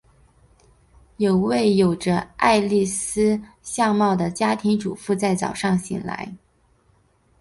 [1.17, 3.39] 有位有着艾莉丝
[3.77, 6.33] 样貌的家庭主妇在早上醒来。